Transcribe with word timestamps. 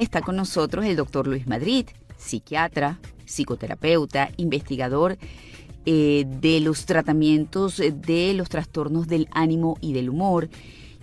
Está 0.00 0.22
con 0.22 0.34
nosotros 0.34 0.86
el 0.86 0.96
doctor 0.96 1.26
Luis 1.26 1.46
Madrid, 1.46 1.84
psiquiatra, 2.16 2.98
psicoterapeuta, 3.26 4.30
investigador 4.38 5.18
eh, 5.84 6.24
de 6.26 6.60
los 6.60 6.86
tratamientos 6.86 7.76
de 7.76 8.32
los 8.32 8.48
trastornos 8.48 9.08
del 9.08 9.28
ánimo 9.30 9.76
y 9.82 9.92
del 9.92 10.08
humor. 10.08 10.48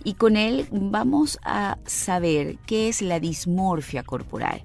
Y 0.02 0.14
con 0.14 0.36
él 0.36 0.66
vamos 0.72 1.38
a 1.44 1.78
saber 1.86 2.58
qué 2.66 2.88
es 2.88 3.00
la 3.00 3.20
dismorfia 3.20 4.02
corporal, 4.02 4.64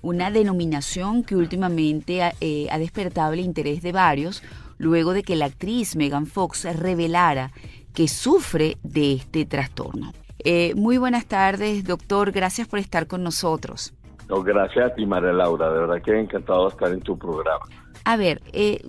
una 0.00 0.30
denominación 0.30 1.24
que 1.24 1.34
últimamente 1.34 2.22
ha, 2.22 2.34
eh, 2.40 2.68
ha 2.70 2.78
despertado 2.78 3.32
el 3.32 3.40
interés 3.40 3.82
de 3.82 3.90
varios 3.90 4.44
luego 4.78 5.12
de 5.12 5.24
que 5.24 5.34
la 5.34 5.46
actriz 5.46 5.96
Megan 5.96 6.26
Fox 6.26 6.68
revelara 6.76 7.50
que 7.94 8.06
sufre 8.06 8.78
de 8.84 9.14
este 9.14 9.44
trastorno. 9.44 10.12
Eh, 10.44 10.74
muy 10.74 10.98
buenas 10.98 11.26
tardes, 11.26 11.84
doctor. 11.84 12.32
Gracias 12.32 12.66
por 12.68 12.78
estar 12.78 13.06
con 13.06 13.22
nosotros. 13.22 13.94
gracias 14.28 14.90
a 14.90 14.94
ti, 14.94 15.06
María 15.06 15.32
Laura. 15.32 15.72
De 15.72 15.80
verdad 15.80 16.02
que 16.02 16.18
encantado 16.18 16.68
estar 16.68 16.90
en 16.92 17.00
tu 17.00 17.18
programa. 17.18 17.64
A 18.04 18.16
ver, 18.16 18.42
eh, 18.52 18.80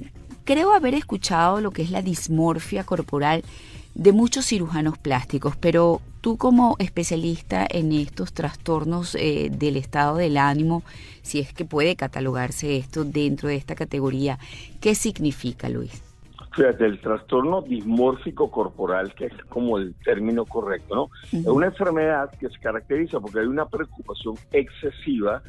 creo 0.43 0.73
haber 0.73 0.95
escuchado 0.95 1.61
lo 1.61 1.71
que 1.71 1.83
es 1.83 1.91
la 1.91 2.01
dismorfia 2.01 2.83
corporal 2.83 3.43
de 3.93 4.11
muchos 4.11 4.45
cirujanos 4.45 4.97
plásticos, 4.97 5.55
pero 5.55 6.01
tú 6.21 6.37
como 6.37 6.75
especialista 6.79 7.67
en 7.69 7.91
estos 7.91 8.33
trastornos 8.33 9.15
eh, 9.15 9.49
del 9.51 9.77
estado 9.77 10.17
del 10.17 10.37
ánimo, 10.37 10.83
si 11.21 11.39
es 11.39 11.53
que 11.53 11.65
puede 11.65 11.95
catalogarse 11.95 12.77
esto 12.77 13.03
dentro 13.03 13.49
de 13.49 13.55
esta 13.55 13.75
categoría, 13.75 14.39
¿qué 14.81 14.95
significa, 14.95 15.69
Luis? 15.69 16.01
Fíjate, 16.55 16.85
el 16.85 16.99
trastorno 16.99 17.63
dismórfico 17.63 18.51
corporal, 18.51 19.13
que 19.15 19.25
es 19.25 19.33
como 19.49 19.79
el 19.79 19.95
término 20.05 20.45
correcto, 20.45 20.95
¿no? 20.95 21.09
Es 21.31 21.47
una 21.47 21.67
enfermedad 21.67 22.29
que 22.39 22.47
se 22.47 22.59
caracteriza 22.59 23.19
porque 23.19 23.39
hay 23.39 23.47
una 23.47 23.65
preocupación 23.65 24.35
excesiva 24.51 25.41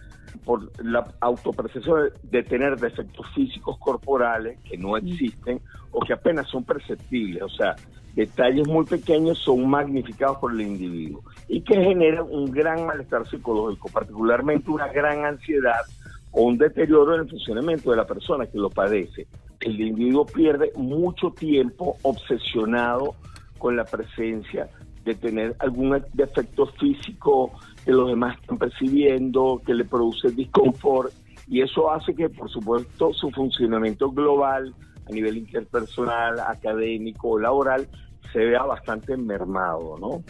por 0.44 0.70
la 0.82 1.06
autopercepción 1.20 2.10
de 2.22 2.42
tener 2.42 2.78
defectos 2.78 3.26
físicos 3.34 3.78
corporales 3.78 4.58
que 4.60 4.78
no 4.78 4.96
existen 4.96 5.60
o 5.90 6.00
que 6.00 6.14
apenas 6.14 6.48
son 6.48 6.64
perceptibles, 6.64 7.42
o 7.42 7.48
sea, 7.50 7.76
detalles 8.14 8.66
muy 8.66 8.84
pequeños 8.84 9.38
son 9.38 9.68
magnificados 9.68 10.38
por 10.38 10.52
el 10.52 10.62
individuo 10.62 11.22
y 11.48 11.60
que 11.60 11.82
generan 11.82 12.26
un 12.30 12.50
gran 12.50 12.86
malestar 12.86 13.28
psicológico, 13.28 13.90
particularmente 13.90 14.70
una 14.70 14.88
gran 14.88 15.24
ansiedad 15.24 15.82
o 16.30 16.42
un 16.42 16.58
deterioro 16.58 17.14
en 17.14 17.22
el 17.22 17.30
funcionamiento 17.30 17.90
de 17.90 17.96
la 17.96 18.06
persona 18.06 18.46
que 18.46 18.58
lo 18.58 18.70
padece. 18.70 19.26
El 19.64 19.80
individuo 19.80 20.26
pierde 20.26 20.72
mucho 20.76 21.30
tiempo 21.30 21.96
obsesionado 22.02 23.14
con 23.58 23.76
la 23.76 23.84
presencia 23.84 24.68
de 25.06 25.14
tener 25.14 25.56
algún 25.58 26.02
defecto 26.12 26.66
físico 26.66 27.50
que 27.82 27.92
los 27.92 28.08
demás 28.08 28.38
están 28.40 28.58
percibiendo, 28.58 29.62
que 29.64 29.72
le 29.72 29.86
produce 29.86 30.30
disconfort, 30.30 31.12
y 31.48 31.62
eso 31.62 31.90
hace 31.90 32.14
que, 32.14 32.28
por 32.28 32.50
supuesto, 32.50 33.14
su 33.14 33.30
funcionamiento 33.30 34.10
global 34.10 34.74
a 35.08 35.12
nivel 35.12 35.38
interpersonal, 35.38 36.40
académico, 36.40 37.38
laboral, 37.38 37.88
se 38.34 38.40
vea 38.40 38.64
bastante 38.64 39.16
mermado, 39.16 39.96
¿no? 39.98 40.22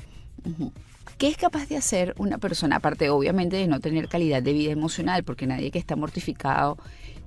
¿Qué 1.18 1.28
es 1.28 1.36
capaz 1.36 1.68
de 1.68 1.76
hacer 1.76 2.14
una 2.18 2.38
persona, 2.38 2.76
aparte 2.76 3.10
obviamente 3.10 3.56
de 3.56 3.66
no 3.66 3.80
tener 3.80 4.08
calidad 4.08 4.42
de 4.42 4.52
vida 4.52 4.72
emocional, 4.72 5.24
porque 5.24 5.46
nadie 5.46 5.72
que 5.72 5.78
está 5.78 5.96
mortificado 5.96 6.76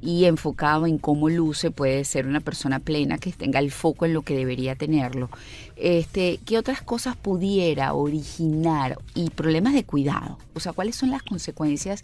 y 0.02 0.26
enfocado 0.26 0.86
en 0.86 0.98
cómo 0.98 1.30
luce 1.30 1.72
puede 1.72 2.04
ser 2.04 2.28
una 2.28 2.40
persona 2.40 2.80
plena 2.80 3.18
que 3.18 3.32
tenga 3.32 3.60
el 3.60 3.72
foco 3.72 4.06
en 4.06 4.14
lo 4.14 4.22
que 4.22 4.36
debería 4.36 4.76
tenerlo? 4.76 5.30
Este, 5.76 6.40
¿Qué 6.46 6.58
otras 6.58 6.82
cosas 6.82 7.16
pudiera 7.16 7.94
originar 7.94 8.98
y 9.16 9.30
problemas 9.30 9.74
de 9.74 9.84
cuidado? 9.84 10.38
O 10.54 10.60
sea, 10.60 10.74
¿cuáles 10.74 10.96
son 10.96 11.12
las 11.12 11.24
consecuencias 11.24 12.04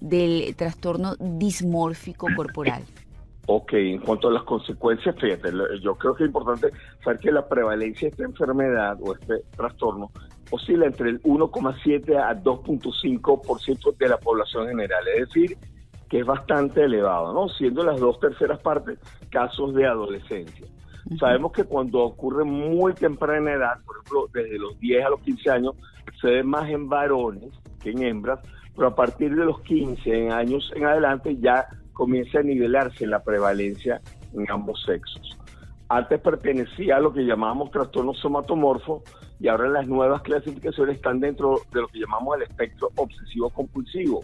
del 0.00 0.54
trastorno 0.56 1.16
dismórfico 1.18 2.28
corporal? 2.36 2.82
Ok, 3.50 3.72
en 3.72 4.00
cuanto 4.00 4.28
a 4.28 4.32
las 4.32 4.42
consecuencias, 4.42 5.16
fíjate, 5.18 5.50
yo 5.82 5.94
creo 5.94 6.14
que 6.14 6.24
es 6.24 6.28
importante 6.28 6.68
saber 7.02 7.18
que 7.18 7.32
la 7.32 7.48
prevalencia 7.48 8.08
de 8.08 8.10
esta 8.10 8.24
enfermedad 8.24 8.98
o 9.00 9.14
este 9.14 9.42
trastorno 9.56 10.10
oscila 10.50 10.84
entre 10.84 11.10
el 11.10 11.22
1,7 11.22 12.14
a 12.16 12.34
2,5% 12.42 13.96
de 13.96 14.08
la 14.08 14.18
población 14.18 14.68
general, 14.68 15.02
es 15.16 15.28
decir, 15.28 15.56
que 16.08 16.20
es 16.20 16.26
bastante 16.26 16.84
elevado, 16.84 17.32
¿no? 17.32 17.48
Siendo 17.48 17.84
las 17.84 18.00
dos 18.00 18.18
terceras 18.20 18.58
partes 18.60 18.98
casos 19.30 19.74
de 19.74 19.86
adolescencia. 19.86 20.66
Sabemos 21.18 21.52
que 21.52 21.64
cuando 21.64 22.00
ocurre 22.00 22.44
muy 22.44 22.92
temprana 22.94 23.52
edad, 23.52 23.78
por 23.84 23.96
ejemplo, 23.96 24.28
desde 24.32 24.58
los 24.58 24.78
10 24.78 25.06
a 25.06 25.10
los 25.10 25.20
15 25.20 25.50
años, 25.50 25.74
se 26.20 26.28
ve 26.28 26.42
más 26.42 26.68
en 26.68 26.88
varones 26.88 27.50
que 27.80 27.90
en 27.90 28.02
hembras, 28.02 28.40
pero 28.74 28.88
a 28.88 28.94
partir 28.94 29.34
de 29.34 29.44
los 29.44 29.60
15 29.62 30.30
años 30.30 30.70
en 30.74 30.84
adelante 30.84 31.36
ya 31.36 31.66
comienza 31.92 32.40
a 32.40 32.42
nivelarse 32.42 33.06
la 33.06 33.22
prevalencia 33.22 34.00
en 34.34 34.50
ambos 34.50 34.82
sexos. 34.84 35.36
Antes 35.88 36.20
pertenecía 36.20 36.96
a 36.96 37.00
lo 37.00 37.12
que 37.12 37.24
llamábamos 37.24 37.70
trastorno 37.70 38.12
somatomorfo 38.12 39.02
y 39.40 39.48
ahora 39.48 39.68
las 39.68 39.88
nuevas 39.88 40.20
clasificaciones 40.22 40.96
están 40.96 41.18
dentro 41.20 41.60
de 41.72 41.80
lo 41.80 41.88
que 41.88 42.00
llamamos 42.00 42.36
el 42.36 42.42
espectro 42.42 42.90
obsesivo 42.96 43.48
compulsivo. 43.50 44.20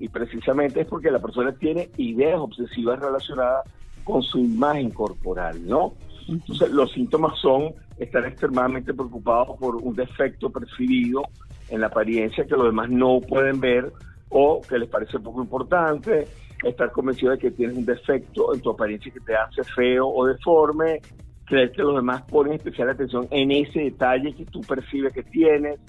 Y 0.00 0.08
precisamente 0.08 0.80
es 0.80 0.86
porque 0.88 1.10
la 1.10 1.20
persona 1.20 1.52
tiene 1.52 1.90
ideas 1.96 2.40
obsesivas 2.40 2.98
relacionadas 2.98 3.68
con 4.02 4.22
su 4.22 4.38
imagen 4.38 4.90
corporal, 4.90 5.64
¿no? 5.64 5.94
Entonces, 6.26 6.70
los 6.70 6.90
síntomas 6.92 7.38
son 7.38 7.74
estar 7.98 8.24
extremadamente 8.24 8.94
preocupados 8.94 9.56
por 9.58 9.76
un 9.76 9.94
defecto 9.94 10.50
percibido 10.50 11.22
en 11.68 11.80
la 11.80 11.88
apariencia 11.88 12.44
que 12.44 12.56
los 12.56 12.64
demás 12.64 12.90
no 12.90 13.20
pueden 13.20 13.60
ver 13.60 13.92
o 14.30 14.62
que 14.62 14.78
les 14.78 14.88
parece 14.88 15.18
poco 15.18 15.42
importante, 15.42 16.28
estar 16.64 16.90
convencido 16.92 17.32
de 17.32 17.38
que 17.38 17.50
tienes 17.50 17.76
un 17.76 17.84
defecto 17.84 18.54
en 18.54 18.60
tu 18.60 18.70
apariencia 18.70 19.12
que 19.12 19.20
te 19.20 19.34
hace 19.34 19.62
feo 19.64 20.08
o 20.08 20.26
deforme, 20.26 21.00
creer 21.46 21.72
que 21.72 21.82
los 21.82 21.96
demás 21.96 22.22
ponen 22.22 22.54
especial 22.54 22.90
atención 22.90 23.26
en 23.30 23.50
ese 23.50 23.80
detalle 23.80 24.34
que 24.34 24.46
tú 24.46 24.60
percibes 24.60 25.12
que 25.12 25.24
tienes, 25.24 25.80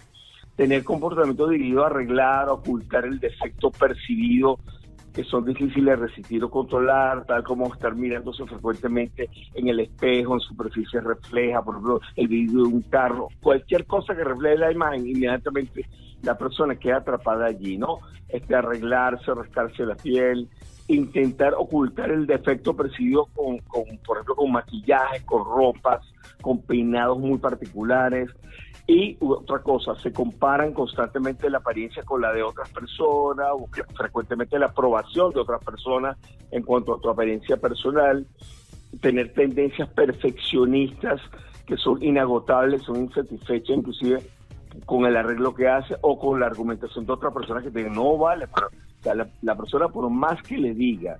tener 0.56 0.84
comportamiento 0.84 1.48
dirigido 1.48 1.84
a 1.84 1.88
arreglar, 1.88 2.50
a 2.50 2.54
ocultar 2.54 3.06
el 3.06 3.20
defecto 3.20 3.72
percibido 3.72 4.60
que 5.14 5.24
son 5.24 5.46
difíciles 5.46 5.86
de 5.86 6.08
resistir 6.08 6.44
o 6.44 6.50
controlar, 6.50 7.26
tal 7.26 7.44
como 7.44 7.74
estar 7.74 7.96
mirándose 7.96 8.46
frecuentemente 8.46 9.30
en 9.54 9.68
el 9.68 9.82
espejo, 9.82 10.36
en 10.36 10.40
superficie 10.40 11.02
refleja, 11.02 11.62
por 11.62 11.76
ejemplo, 11.76 12.02
el 12.16 12.28
vidrio 12.28 12.64
de 12.64 12.70
un 12.70 12.82
carro, 12.84 13.28
cualquier 13.42 13.86
cosa 13.86 14.16
que 14.16 14.24
refleje 14.24 14.58
la 14.58 14.72
imagen, 14.72 15.08
inmediatamente 15.08 15.86
la 16.24 16.38
persona 16.38 16.76
queda 16.76 16.98
atrapada 16.98 17.48
allí, 17.48 17.78
¿no? 17.78 18.00
Este, 18.30 18.56
arreglarse, 18.56 19.34
rascarse 19.34 19.86
la 19.86 19.96
piel, 19.96 20.48
intentar 20.94 21.54
ocultar 21.54 22.12
el 22.12 22.28
defecto 22.28 22.76
percibido 22.76 23.26
con, 23.36 23.60
por 23.60 24.18
ejemplo, 24.18 24.36
con 24.36 24.52
maquillaje, 24.52 25.26
con 25.26 25.46
ropas, 25.46 26.02
con 26.42 26.62
peinados 26.62 27.20
muy 27.20 27.38
particulares. 27.40 28.30
Y 28.88 29.18
otra 29.22 29.60
cosa, 29.60 29.96
se 29.96 30.12
comparan 30.12 30.74
constantemente 30.74 31.50
la 31.50 31.60
apariencia 31.60 32.04
con 32.04 32.22
la 32.22 32.34
de 32.34 32.44
otras 32.44 32.70
personas, 32.70 33.48
o 33.54 33.70
frecuentemente 33.96 34.60
la 34.60 34.68
aprobación 34.68 35.32
de 35.32 35.40
otras 35.40 35.64
personas 35.64 36.18
en 36.52 36.64
cuanto 36.64 36.96
a 36.96 37.00
tu 37.00 37.10
apariencia 37.10 37.58
personal, 37.58 38.26
tener 39.00 39.34
tendencias 39.34 39.88
perfeccionistas 39.90 41.22
que 41.66 41.78
son 41.78 42.04
inagotables, 42.04 42.82
son 42.84 42.98
insatisfechas 42.98 43.78
inclusive 43.78 44.22
con 44.86 45.06
el 45.06 45.16
arreglo 45.16 45.54
que 45.54 45.68
hace 45.68 45.96
o 46.02 46.20
con 46.20 46.40
la 46.40 46.48
argumentación 46.48 47.06
de 47.06 47.14
otra 47.14 47.32
persona 47.32 47.62
que 47.62 47.72
te 47.72 47.90
no 47.90 48.18
vale, 48.18 48.48
pero 48.54 48.68
la, 49.04 49.56
persona 49.56 49.88
por 49.88 50.10
más 50.10 50.42
que 50.44 50.58
le 50.58 50.74
diga 50.74 51.18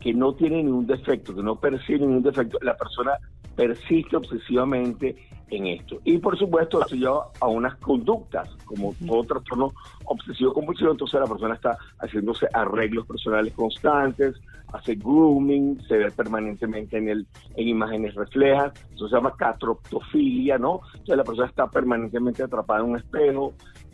que 0.00 0.12
no 0.12 0.34
tiene 0.34 0.62
ningún 0.62 0.86
defecto, 0.86 1.34
que 1.34 1.42
no 1.42 1.56
percibe 1.56 2.00
ningún 2.00 2.22
defecto, 2.22 2.58
la 2.62 2.76
persona 2.76 3.12
persiste 3.54 4.16
obsesivamente 4.16 5.16
en 5.50 5.66
esto. 5.66 6.00
Y 6.04 6.18
por 6.18 6.36
supuesto, 6.38 6.80
esto 6.80 6.96
lleva 6.96 7.28
a 7.40 7.46
unas 7.46 7.76
conductas, 7.76 8.48
como 8.64 8.94
todo 9.06 9.22
trastorno 9.24 9.72
obsesivo 10.06 10.52
compulsivo, 10.52 10.92
entonces 10.92 11.20
la 11.20 11.26
persona 11.26 11.54
está 11.54 11.76
haciéndose 11.98 12.46
arreglos 12.52 13.06
personales 13.06 13.52
constantes, 13.52 14.34
hace 14.72 14.94
grooming, 14.94 15.80
se 15.86 15.98
ve 15.98 16.10
permanentemente 16.10 16.96
en 16.96 17.08
el 17.08 17.26
en 17.56 17.68
imágenes 17.68 18.14
reflejas, 18.14 18.72
eso 18.94 19.08
se 19.08 19.14
llama 19.14 19.34
catroptofilia, 19.36 20.58
¿no? 20.58 20.80
Entonces 20.92 21.16
la 21.16 21.24
persona 21.24 21.48
está 21.48 21.70
permanentemente 21.70 22.42
atrapada 22.42 22.80
en 22.80 22.90
un 22.90 22.96
espejo, 22.96 23.52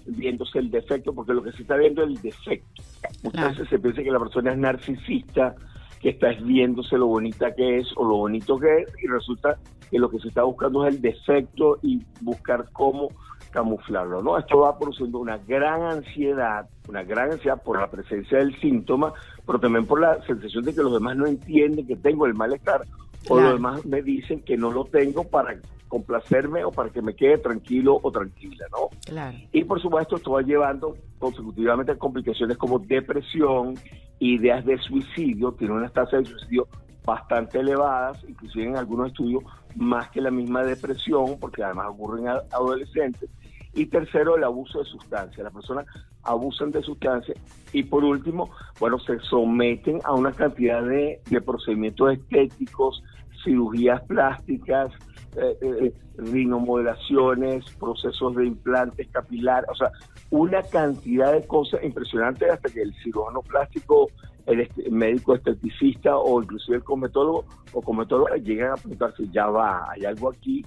viéndose 0.08 0.58
el 0.58 0.70
defecto, 0.70 1.12
porque 1.12 1.34
lo 1.34 1.42
que 1.42 1.52
se 1.52 1.62
está 1.62 1.76
viendo 1.76 2.02
es 2.02 2.08
el 2.08 2.22
defecto. 2.22 2.82
Muchas 3.22 3.50
veces 3.50 3.68
se 3.68 3.78
piensa 3.78 4.02
que 4.02 4.10
la 4.10 4.18
persona 4.18 4.52
es 4.52 4.58
narcisista, 4.58 5.54
que 6.00 6.10
está 6.10 6.28
viéndose 6.42 6.96
lo 6.96 7.06
bonita 7.06 7.54
que 7.54 7.78
es 7.78 7.88
o 7.96 8.04
lo 8.04 8.16
bonito 8.16 8.58
que 8.58 8.82
es, 8.82 8.88
y 9.02 9.06
resulta 9.06 9.58
que 9.90 9.98
lo 9.98 10.10
que 10.10 10.18
se 10.18 10.28
está 10.28 10.42
buscando 10.42 10.86
es 10.86 10.94
el 10.94 11.00
defecto 11.00 11.78
y 11.82 12.02
buscar 12.20 12.68
cómo 12.72 13.08
camuflarlo, 13.50 14.22
¿no? 14.22 14.38
Esto 14.38 14.58
va 14.58 14.78
produciendo 14.78 15.18
una 15.18 15.38
gran 15.38 15.82
ansiedad, 15.82 16.68
una 16.88 17.02
gran 17.02 17.32
ansiedad 17.32 17.62
por 17.62 17.80
la 17.80 17.90
presencia 17.90 18.38
del 18.38 18.58
síntoma, 18.60 19.12
pero 19.46 19.58
también 19.58 19.86
por 19.86 20.00
la 20.00 20.22
sensación 20.26 20.64
de 20.64 20.74
que 20.74 20.82
los 20.82 20.92
demás 20.92 21.16
no 21.16 21.26
entienden 21.26 21.86
que 21.86 21.96
tengo 21.96 22.26
el 22.26 22.34
malestar 22.34 22.82
o 23.28 23.40
los 23.40 23.52
demás 23.54 23.84
me 23.84 24.02
dicen 24.02 24.40
que 24.40 24.56
no 24.56 24.70
lo 24.70 24.84
tengo 24.84 25.24
para 25.24 25.58
complacerme 25.88 26.64
o 26.64 26.70
para 26.70 26.90
que 26.90 27.02
me 27.02 27.14
quede 27.14 27.38
tranquilo 27.38 27.98
o 28.02 28.12
tranquila, 28.12 28.66
¿no? 28.70 28.88
Claro. 29.06 29.38
Y 29.52 29.64
por 29.64 29.80
supuesto 29.80 30.16
esto 30.16 30.32
va 30.32 30.42
llevando 30.42 30.96
consecutivamente 31.18 31.92
a 31.92 31.96
complicaciones 31.96 32.56
como 32.56 32.78
depresión, 32.78 33.74
ideas 34.18 34.64
de 34.64 34.78
suicidio, 34.78 35.52
tiene 35.52 35.74
unas 35.74 35.92
tasas 35.92 36.24
de 36.24 36.30
suicidio 36.30 36.68
bastante 37.04 37.58
elevadas, 37.58 38.22
inclusive 38.28 38.66
en 38.66 38.76
algunos 38.76 39.08
estudios 39.08 39.42
más 39.76 40.10
que 40.10 40.20
la 40.20 40.30
misma 40.30 40.62
depresión, 40.62 41.38
porque 41.40 41.62
además 41.62 41.86
ocurren 41.88 42.26
en 42.26 42.32
adolescentes. 42.52 43.30
Y 43.78 43.86
tercero, 43.86 44.36
el 44.36 44.42
abuso 44.42 44.80
de 44.80 44.86
sustancias. 44.86 45.38
Las 45.38 45.52
personas 45.52 45.86
abusan 46.24 46.72
de 46.72 46.82
sustancias. 46.82 47.38
Y 47.72 47.84
por 47.84 48.02
último, 48.02 48.50
bueno, 48.80 48.98
se 48.98 49.20
someten 49.20 50.00
a 50.02 50.14
una 50.14 50.32
cantidad 50.32 50.82
de, 50.82 51.20
de 51.30 51.40
procedimientos 51.40 52.12
estéticos, 52.12 53.04
cirugías 53.44 54.02
plásticas, 54.02 54.92
eh, 55.36 55.56
eh, 55.62 55.94
rinomodelaciones, 56.16 57.70
procesos 57.78 58.34
de 58.34 58.46
implantes 58.46 59.06
capilares, 59.12 59.70
o 59.70 59.76
sea, 59.76 59.92
una 60.30 60.60
cantidad 60.64 61.32
de 61.32 61.46
cosas 61.46 61.84
impresionantes 61.84 62.50
hasta 62.50 62.68
que 62.68 62.82
el 62.82 62.92
cirujano 63.04 63.42
plástico, 63.42 64.08
el 64.46 64.68
médico 64.90 65.36
esteticista 65.36 66.16
o 66.16 66.42
inclusive 66.42 66.78
el 66.78 66.82
cometólogo 66.82 67.44
o 67.72 67.80
cometóloga 67.80 68.36
llegan 68.38 68.72
a 68.72 68.74
preguntarse, 68.74 69.28
ya 69.30 69.46
va, 69.46 69.88
hay 69.92 70.04
algo 70.04 70.30
aquí 70.30 70.64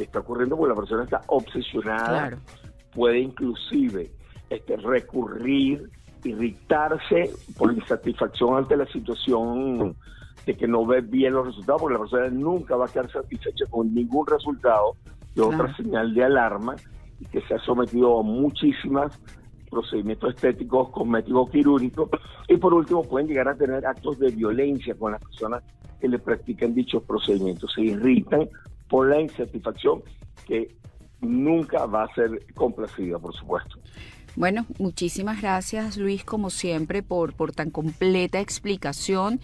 que 0.00 0.06
está 0.06 0.20
ocurriendo 0.20 0.56
porque 0.56 0.70
la 0.70 0.80
persona 0.80 1.04
está 1.04 1.20
obsesionada, 1.26 2.38
puede 2.94 3.20
inclusive 3.20 4.10
este, 4.48 4.76
recurrir, 4.78 5.90
irritarse 6.24 7.30
por 7.58 7.72
insatisfacción 7.72 8.56
ante 8.56 8.76
la 8.76 8.86
situación 8.86 9.94
de 10.46 10.56
que 10.56 10.66
no 10.66 10.86
ve 10.86 11.02
bien 11.02 11.34
los 11.34 11.46
resultados, 11.46 11.82
porque 11.82 11.94
la 11.94 12.00
persona 12.00 12.28
nunca 12.30 12.76
va 12.76 12.86
a 12.86 12.88
quedar 12.88 13.10
satisfecha 13.10 13.66
con 13.68 13.94
ningún 13.94 14.26
resultado, 14.26 14.96
de 15.34 15.42
otra 15.42 15.74
señal 15.76 16.14
de 16.14 16.24
alarma, 16.24 16.76
y 17.20 17.26
que 17.26 17.42
se 17.42 17.54
ha 17.54 17.58
sometido 17.58 18.18
a 18.18 18.22
muchísimas 18.22 19.20
procedimientos 19.70 20.34
estéticos, 20.34 20.90
cosméticos, 20.90 21.50
quirúrgicos, 21.50 22.10
y 22.48 22.56
por 22.56 22.72
último 22.72 23.04
pueden 23.04 23.28
llegar 23.28 23.48
a 23.48 23.54
tener 23.54 23.86
actos 23.86 24.18
de 24.18 24.30
violencia 24.30 24.94
con 24.94 25.12
las 25.12 25.22
personas 25.22 25.62
que 26.00 26.08
le 26.08 26.18
practican 26.18 26.74
dichos 26.74 27.02
procedimientos, 27.04 27.70
se 27.74 27.82
irritan 27.82 28.48
por 28.90 29.08
la 29.08 29.20
insatisfacción 29.20 30.02
que 30.46 30.74
nunca 31.22 31.86
va 31.86 32.04
a 32.04 32.14
ser 32.14 32.44
complacida, 32.54 33.18
por 33.18 33.34
supuesto. 33.34 33.78
Bueno, 34.36 34.66
muchísimas 34.78 35.40
gracias 35.40 35.96
Luis, 35.96 36.24
como 36.24 36.50
siempre, 36.50 37.02
por, 37.02 37.32
por 37.32 37.52
tan 37.52 37.70
completa 37.70 38.40
explicación 38.40 39.40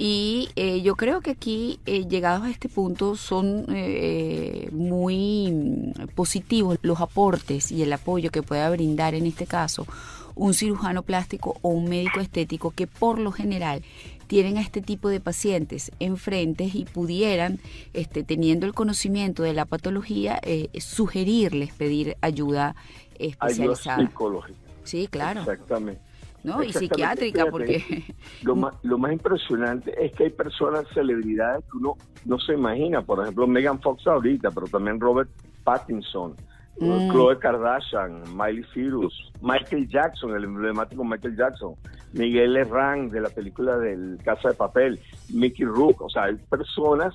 y 0.00 0.48
eh, 0.54 0.80
yo 0.82 0.94
creo 0.94 1.20
que 1.20 1.32
aquí, 1.32 1.80
eh, 1.84 2.06
llegados 2.06 2.44
a 2.44 2.50
este 2.50 2.68
punto, 2.68 3.16
son 3.16 3.66
eh, 3.68 4.68
muy 4.70 5.50
mm, 5.50 6.14
positivos 6.14 6.78
los 6.82 7.00
aportes 7.00 7.72
y 7.72 7.82
el 7.82 7.92
apoyo 7.92 8.30
que 8.30 8.44
pueda 8.44 8.70
brindar 8.70 9.16
en 9.16 9.26
este 9.26 9.44
caso 9.44 9.88
un 10.36 10.54
cirujano 10.54 11.02
plástico 11.02 11.58
o 11.62 11.70
un 11.70 11.88
médico 11.88 12.20
estético 12.20 12.70
que 12.70 12.86
por 12.86 13.18
lo 13.18 13.32
general 13.32 13.82
tienen 14.28 14.58
a 14.58 14.60
este 14.60 14.80
tipo 14.80 15.08
de 15.08 15.18
pacientes 15.18 15.90
enfrente 15.98 16.70
y 16.72 16.84
pudieran, 16.84 17.58
este, 17.92 18.22
teniendo 18.22 18.66
el 18.66 18.74
conocimiento 18.74 19.42
de 19.42 19.54
la 19.54 19.64
patología, 19.64 20.40
sugerirles 20.78 21.72
pedir 21.74 22.16
ayuda 22.20 22.76
especializada. 23.18 23.96
Ayuda 23.96 24.08
psicológica. 24.08 24.58
Sí, 24.84 25.08
claro. 25.08 25.40
Exactamente. 25.40 26.08
¿no? 26.44 26.62
Y 26.62 26.72
psiquiátrica, 26.72 27.46
porque... 27.50 28.04
Lo 28.42 28.56
más, 28.56 28.74
lo 28.82 28.98
más 28.98 29.12
impresionante 29.12 29.92
es 30.04 30.12
que 30.12 30.24
hay 30.24 30.30
personas, 30.30 30.86
celebridades 30.94 31.64
que 31.70 31.76
uno 31.76 31.96
no 32.24 32.38
se 32.38 32.54
imagina, 32.54 33.02
por 33.02 33.20
ejemplo, 33.22 33.46
Megan 33.46 33.80
Fox 33.80 34.06
ahorita, 34.06 34.50
pero 34.50 34.66
también 34.66 35.00
Robert 35.00 35.30
Pattinson, 35.64 36.34
mm. 36.80 37.10
Chloe 37.10 37.38
Kardashian, 37.38 38.22
Miley 38.36 38.64
Cyrus, 38.72 39.32
Michael 39.40 39.88
Jackson, 39.88 40.34
el 40.36 40.44
emblemático 40.44 41.04
Michael 41.04 41.36
Jackson, 41.36 41.74
Miguel 42.12 42.56
Herrán 42.56 43.10
de 43.10 43.20
la 43.20 43.28
película 43.28 43.76
del 43.78 44.18
Casa 44.24 44.50
de 44.50 44.54
Papel, 44.54 45.00
Mickey 45.32 45.64
Rook, 45.64 46.02
o 46.02 46.10
sea, 46.10 46.24
hay 46.24 46.36
personas 46.36 47.14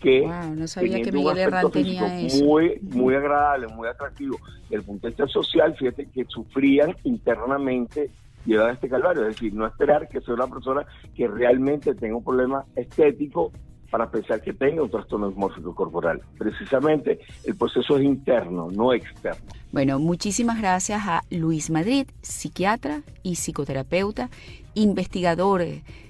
que 0.00 0.26
no 0.26 0.66
sabía 0.66 1.00
que 1.00 1.12
Miguel 1.12 1.38
Herrán 1.38 1.70
tenía 1.70 2.20
eso. 2.20 2.44
muy 2.44 2.78
muy 2.82 3.14
agradable, 3.14 3.68
muy 3.68 3.88
atractivo. 3.88 4.38
Desde 4.64 4.76
el 4.76 4.82
punto 4.82 5.06
de 5.06 5.10
vista 5.12 5.26
social, 5.28 5.74
fíjate 5.76 6.06
que 6.06 6.24
sufrían 6.26 6.94
internamente 7.04 8.10
llevar 8.44 8.74
este 8.74 8.88
calvario. 8.88 9.22
Es 9.22 9.34
decir, 9.34 9.54
no 9.54 9.66
esperar 9.66 10.08
que 10.08 10.20
sea 10.20 10.34
una 10.34 10.46
persona 10.46 10.86
que 11.14 11.26
realmente 11.26 11.94
tenga 11.94 12.16
un 12.16 12.24
problema 12.24 12.64
estético 12.76 13.50
para 13.94 14.10
pensar 14.10 14.42
que 14.42 14.52
tenga 14.52 14.82
un 14.82 14.90
trastorno 14.90 15.28
dismórfico 15.28 15.72
corporal. 15.72 16.20
Precisamente 16.36 17.20
el 17.44 17.54
proceso 17.54 17.96
es 17.96 18.02
interno, 18.02 18.68
no 18.72 18.92
externo. 18.92 19.46
Bueno, 19.70 20.00
muchísimas 20.00 20.58
gracias 20.58 21.02
a 21.06 21.22
Luis 21.30 21.70
Madrid, 21.70 22.08
psiquiatra 22.20 23.02
y 23.22 23.36
psicoterapeuta, 23.36 24.30
investigador 24.74 25.62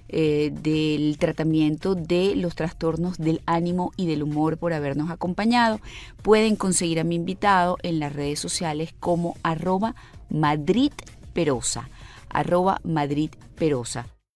eh, 0.09 0.51
del 0.51 1.19
tratamiento 1.19 1.95
de 1.95 2.37
los 2.37 2.55
trastornos 2.55 3.19
del 3.19 3.43
ánimo 3.45 3.93
y 3.99 4.07
del 4.07 4.23
humor 4.23 4.57
por 4.57 4.73
habernos 4.73 5.11
acompañado. 5.11 5.79
Pueden 6.23 6.57
conseguir 6.57 7.01
a 7.01 7.05
mi 7.05 7.17
invitado 7.17 7.77
en 7.83 8.01
las 8.01 8.15
redes 8.15 8.39
sociales 8.39 8.95
como 8.99 9.37
arroba 9.43 9.95
madridperosa 10.31 11.91
arroba 12.31 12.81
Madrid 12.83 13.31
Perosa. 13.57 14.14